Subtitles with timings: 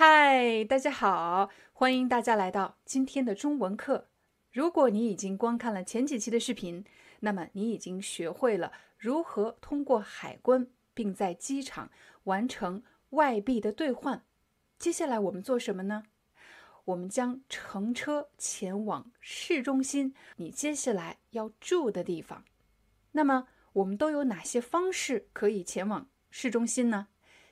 [0.00, 4.06] 嗨，大家好，欢迎大家来到今天的中文课。
[4.52, 6.84] 如果你已经观看了前几期的视频，
[7.18, 11.90] 那么你已经学会了如何通过海关，并在机场
[12.22, 14.24] 完成外币的兑换。
[14.78, 16.04] 接下来我们做什么呢？
[16.84, 22.44] 我们将乘车前往市中心，你接下来要住的地方。
[23.10, 27.08] 那么我们都有哪些方式可以前往市中心呢？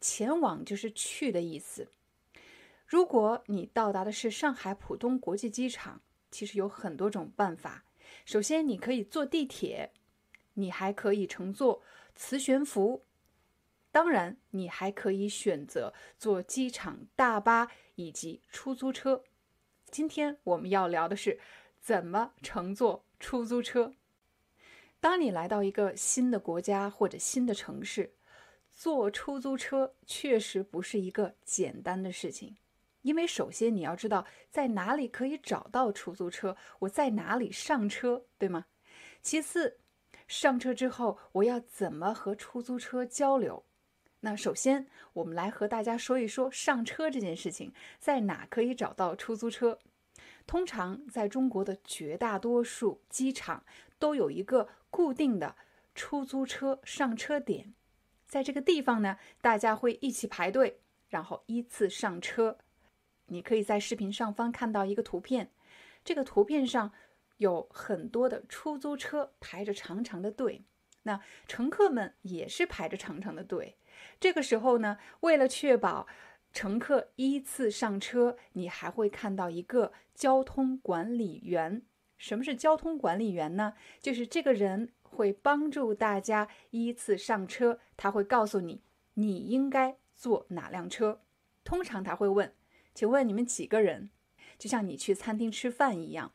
[0.00, 1.88] 前往就是去的意思。
[2.90, 7.84] 如果你到达的是上海浦东国际机场，其实有很多种办法。
[8.24, 9.92] 首先，你可以坐地铁，
[10.54, 11.84] 你还可以乘坐
[12.16, 13.04] 磁悬浮，
[13.92, 19.22] 当然，你还可以选择坐机场大巴以及出租车。
[19.88, 21.38] 今天我们要聊的是
[21.80, 23.94] 怎么乘坐出租车。
[24.98, 28.12] 当你来到一个新的国家或者新的城市，
[28.74, 32.56] 坐出租车确实不是一个简单的事情。
[33.02, 38.66] 因为首先你要知道在哪里可以找到出租车，我在哪里上车，对吗？
[39.22, 39.78] 其次，
[40.26, 43.64] 上车之后我要怎么和出租车交流？
[44.20, 49.78] 那首先我们来和大家说一说上车这件事情，在哪可以找到出租车？
[50.46, 53.64] 通常在中国的绝大多数机场
[53.98, 55.56] 都有一个固定的
[55.94, 57.72] 出租车上车点，
[58.26, 62.58] 在这个地方呢，大家会一起排队，然后依次上车。
[63.30, 65.50] 你可以在视频上方看到一个图片，
[66.04, 66.92] 这个图片上
[67.38, 70.64] 有很多的出租车排着长长的队，
[71.04, 73.76] 那乘客们也是排着长长的队。
[74.18, 76.06] 这个时候呢，为了确保
[76.52, 81.82] 乘客依次上车，你还会看到一个交通管理员。
[82.18, 83.74] 什么是交通管理员呢？
[84.00, 88.82] 就是这个人会帮助大家依次上车，他会告诉你
[89.14, 91.22] 你应该坐哪辆车。
[91.64, 92.52] 通常他会问。
[92.94, 94.10] 请问你们几个人？
[94.58, 96.32] 就像你去餐厅吃饭一样，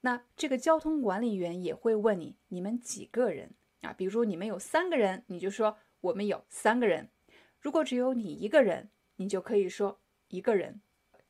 [0.00, 3.92] 那这个交通管理员也会问你：你们几个人啊？
[3.92, 7.08] 比如你们有三个人，你就说我们有三个人。
[7.60, 10.80] 如果只有你一个人，你就可以说一个人。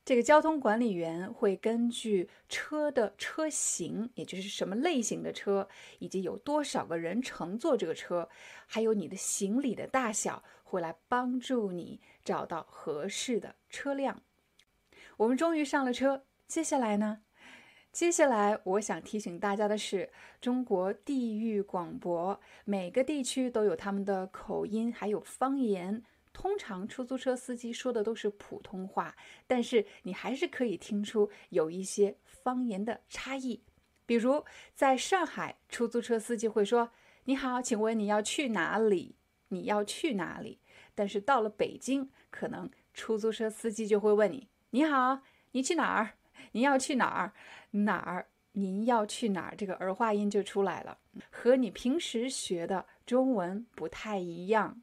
[0.05, 5.69] 这个交通管理员会根据车的车型，也就是什么类型的车，
[5.99, 8.29] 以及有多少个人乘坐这个车，
[8.67, 14.23] 还有你的行李的大小，会来帮助你找到合适的车辆。
[15.19, 17.23] 我们终于上了车，接下来呢？
[17.93, 26.03] 接下来我想提醒大家的是，中国地域广博，每个地区都有他们的口音，还有方言。
[26.33, 29.15] 通常出租车司机说的都是普通话，
[29.47, 33.63] 但是你还是可以听出有一些方言的差异。
[34.07, 34.43] 比如
[34.75, 36.91] 在上海，出租车司机会说
[37.25, 39.17] ：“你好，请问你要去哪里？
[39.49, 40.59] 你要去哪里？”
[40.97, 44.49] 但是到了北京，可能出租车司机就会问你。
[44.75, 46.15] 你好，你去哪儿？
[46.53, 47.35] 您要去哪儿？
[47.73, 48.29] 哪儿？
[48.53, 49.55] 您要去哪儿？
[49.55, 50.97] 这个儿化音就出来了，
[51.31, 54.83] 和你平时学的中文不太一样。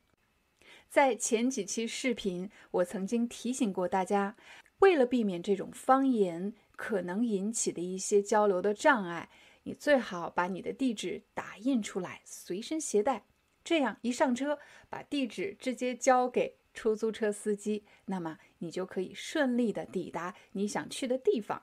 [0.87, 4.35] 在前几期视频，我曾经提醒过大家，
[4.77, 9.29] 为了避免这种方言可能引起的一些交流的障碍，
[9.63, 13.25] 你最好把你的地址打印出来，随身携带，
[13.63, 16.57] 这样一上车，把地址直接交给。
[16.79, 21.61] 出租车司机，那么你就可以顺利的抵达你想去的地方。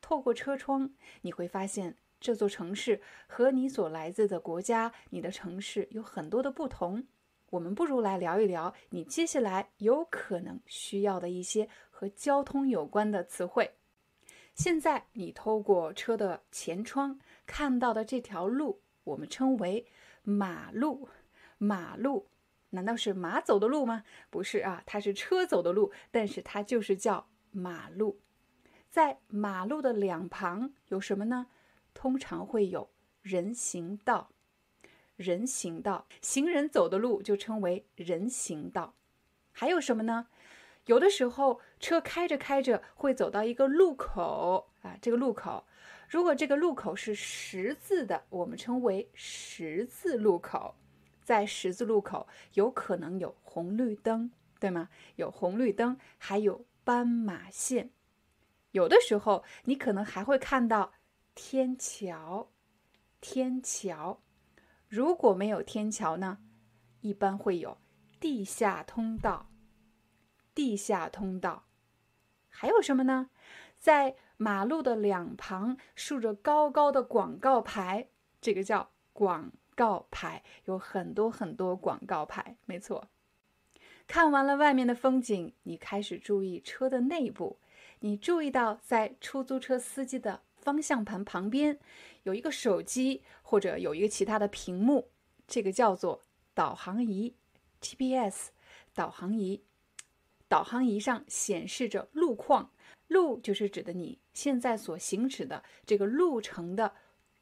[0.00, 7.06] 透过车窗，你会发现这座城市和你所来自的国家、你的城市有很多的不同。
[7.50, 13.70] 我们不如来聊一聊你接下来有可能需要的一些和交通有关的词汇。
[14.56, 17.16] 现在你透过车的前窗
[17.46, 19.86] 看到的这条路，我们称为
[20.24, 21.08] 马路。
[21.58, 22.26] 马路。
[22.74, 24.04] 难道是马走的路吗？
[24.30, 28.20] 不是啊，它是车走的路，但是它就是叫马路。
[28.90, 31.46] 在马路的两旁有什么呢？
[31.94, 32.90] 通常会有
[33.20, 34.30] 人行道，
[35.16, 38.94] 人行道，行人走的路就称为人行道。
[39.52, 40.28] 还有什么呢？
[40.86, 45.66] 有的时候车开着开着会走到一个路口啊，这个路口，
[46.08, 50.74] 如果这个路口是十字的，我们称为十字路口。
[51.22, 54.88] 在十字路口，有可能有红绿灯，对吗？
[55.16, 57.90] 有红绿灯，还有斑马线。
[58.72, 60.92] 有的时候，你可能还会看到
[61.34, 62.50] 天桥。
[63.20, 64.20] 天桥，
[64.88, 66.38] 如果没有天桥呢？
[67.02, 67.78] 一般会有
[68.18, 69.48] 地下通道。
[70.54, 71.66] 地下通道，
[72.48, 73.30] 还有什么呢？
[73.78, 78.08] 在马路的两旁竖着高高的广告牌，
[78.40, 82.56] 这个叫广告牌，有很多很多广告牌。
[82.66, 83.08] 没错，
[84.06, 87.58] 看完了外面的风景，你开始注意车的内部。
[88.00, 91.78] 你注意到，在出租车司机的方向盘旁边
[92.24, 95.10] 有一个手机，或者有一个其他的屏幕，
[95.46, 96.22] 这个叫做
[96.52, 97.34] 导航仪
[97.80, 98.48] （GPS）。
[98.94, 99.62] 导航仪，
[100.48, 102.72] 导航仪上显示着路况。
[103.08, 106.94] 路就是指的你现在所行驶的这个路程的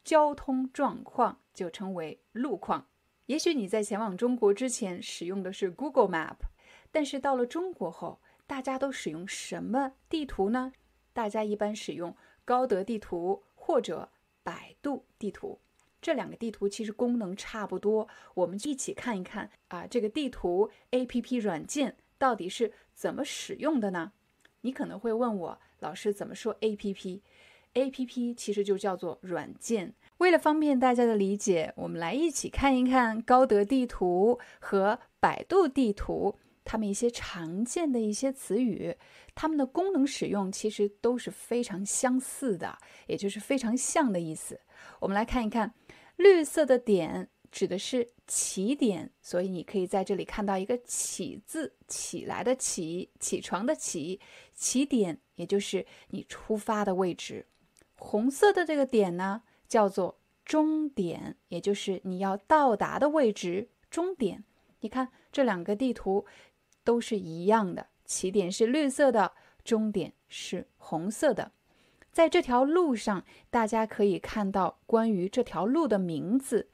[0.05, 2.87] 交通状况，就称为路况。
[3.27, 6.37] 也许你在前往中国之前使用的是 Google Map，
[6.91, 10.73] 但是到了中国后，大家都使用什么地图呢？
[11.13, 14.11] 大家一般使用高德地图或者
[14.43, 15.61] 百度地图。
[16.03, 24.13] 这两个地图其实功能差不多，我们一起看一看啊，这个地图 APP 软件到底是怎么使用的呢？
[24.63, 27.23] 你可能会问我，老师怎么说 A P P？
[27.75, 29.95] A P P 其实就叫做软件。
[30.19, 38.97] 为了方便大家的理解，我们来一起看一看高德地图和百度地图，它们一些常见的一些词语，
[39.35, 44.61] 它们的功能使用其实都是非常相似的，也就是非常像的意思。
[44.99, 45.75] 我们来看一看，
[46.17, 47.29] 绿色的点。
[47.53, 54.21] 指的是起点，所以你可以在这里看到一个“起”字，起来的“起”，起床的“起”，
[54.55, 57.45] 起点也就是你出发的位置。
[58.01, 63.69] 红色的这个点呢，叫做终点，也就是你要到达的位置。
[63.91, 64.43] 终点，
[64.81, 66.25] 你看这两个地图
[66.83, 69.33] 都是一样的，起点是绿色的，
[69.63, 71.53] 终点是红色的。
[72.11, 76.69] 在这条路上，大家可以看到关于这条路的名字。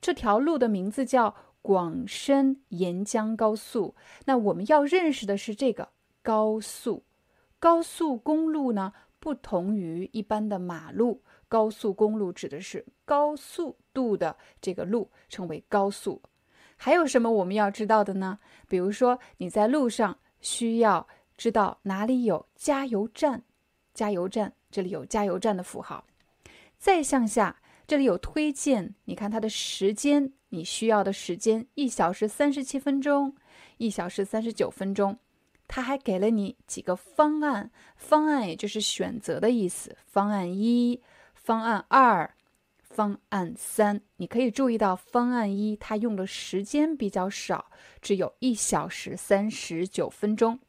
[0.00, 3.94] 这条路的名字叫广深沿江高速。
[4.24, 5.90] 那我们要认识的是这个
[6.22, 7.04] 高速。
[7.60, 8.92] 高速公路呢，
[9.22, 11.22] 不同于一般的马路。
[11.46, 16.20] 高速公路指的是高速度的这个路，称为高速。
[16.76, 18.40] 还有什么我们要知道的呢？
[18.66, 23.44] 比如说你在路上需要知道哪里有加油站，
[23.94, 26.04] 加油站这里有加油站的符号。
[26.76, 27.60] 再向下。
[27.84, 33.36] 这里有推荐，你看它的时间，你需要的时间一小时三十七分钟，
[33.76, 35.18] 一小时三十九分钟。
[35.74, 39.96] 它还给了你几个方案，方案也就是选择的意思。
[40.04, 41.00] 方案一、
[41.32, 42.34] 方案二、
[42.82, 47.70] 方案三，你可以注意到方案一它用的时间比较少，
[48.02, 50.60] 只有一小时三十九分钟。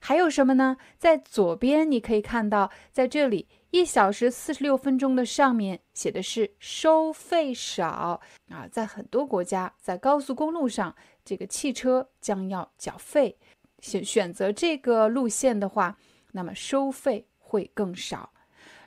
[0.00, 0.76] 还有什么呢？
[0.98, 3.46] 在左边你可以看到，在这里。
[3.70, 10.94] 一小时四十六分钟的上面写的是收费少啊，在很多国家，在高速公路上，
[11.24, 13.38] 这个汽车将要缴费。
[13.82, 15.98] 选选择这个路线的话，
[16.30, 18.32] 那么收费会更少。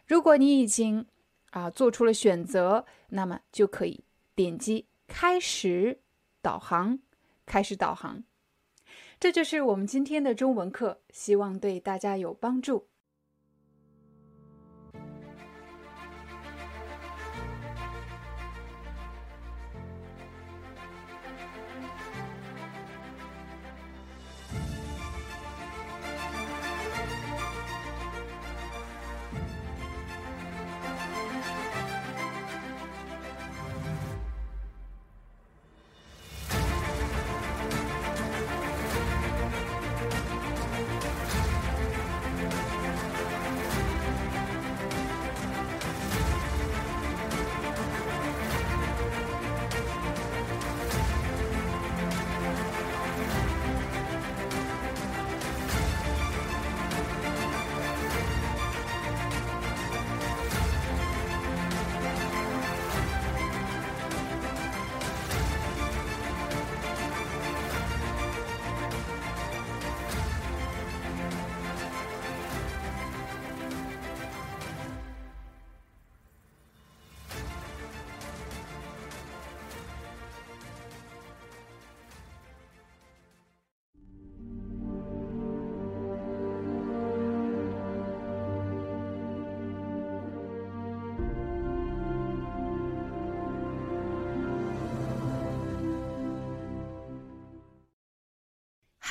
[0.07, 1.06] 如果你已经
[1.51, 4.03] 啊做出了选择，那么就可以
[4.34, 6.00] 点击开始
[6.41, 6.98] 导航，
[7.46, 8.24] 开始导航。
[9.19, 12.88] 这就是我们今天的中文课，希望对大家有帮助。